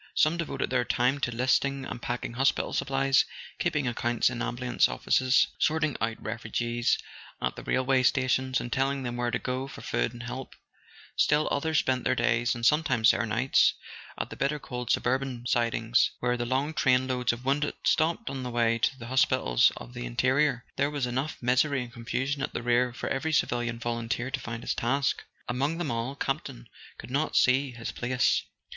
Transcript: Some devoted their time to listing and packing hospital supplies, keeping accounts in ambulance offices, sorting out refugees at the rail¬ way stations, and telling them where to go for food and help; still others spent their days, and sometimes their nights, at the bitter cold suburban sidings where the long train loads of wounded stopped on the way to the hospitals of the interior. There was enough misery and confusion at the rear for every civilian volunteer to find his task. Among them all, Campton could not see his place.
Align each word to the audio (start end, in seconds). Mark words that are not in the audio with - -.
Some 0.15 0.35
devoted 0.35 0.71
their 0.71 0.83
time 0.83 1.19
to 1.19 1.31
listing 1.31 1.85
and 1.85 2.01
packing 2.01 2.33
hospital 2.33 2.73
supplies, 2.73 3.23
keeping 3.59 3.87
accounts 3.87 4.31
in 4.31 4.41
ambulance 4.41 4.89
offices, 4.89 5.45
sorting 5.59 5.95
out 6.01 6.19
refugees 6.19 6.97
at 7.39 7.55
the 7.55 7.61
rail¬ 7.61 7.85
way 7.85 8.01
stations, 8.01 8.59
and 8.59 8.73
telling 8.73 9.03
them 9.03 9.15
where 9.15 9.29
to 9.29 9.37
go 9.37 9.67
for 9.67 9.81
food 9.81 10.11
and 10.11 10.23
help; 10.23 10.55
still 11.15 11.47
others 11.51 11.77
spent 11.77 12.03
their 12.03 12.15
days, 12.15 12.55
and 12.55 12.65
sometimes 12.65 13.11
their 13.11 13.27
nights, 13.27 13.75
at 14.17 14.31
the 14.31 14.35
bitter 14.35 14.57
cold 14.57 14.89
suburban 14.89 15.45
sidings 15.45 16.09
where 16.19 16.35
the 16.35 16.47
long 16.47 16.73
train 16.73 17.07
loads 17.07 17.31
of 17.31 17.45
wounded 17.45 17.75
stopped 17.83 18.27
on 18.27 18.41
the 18.41 18.49
way 18.49 18.79
to 18.79 18.97
the 18.97 19.05
hospitals 19.05 19.71
of 19.77 19.93
the 19.93 20.07
interior. 20.07 20.65
There 20.77 20.89
was 20.89 21.05
enough 21.05 21.37
misery 21.43 21.83
and 21.83 21.93
confusion 21.93 22.41
at 22.41 22.53
the 22.55 22.63
rear 22.63 22.91
for 22.91 23.07
every 23.09 23.33
civilian 23.33 23.77
volunteer 23.77 24.31
to 24.31 24.39
find 24.39 24.63
his 24.63 24.73
task. 24.73 25.23
Among 25.47 25.77
them 25.77 25.91
all, 25.91 26.15
Campton 26.15 26.69
could 26.97 27.11
not 27.11 27.35
see 27.37 27.73
his 27.73 27.91
place. 27.91 28.41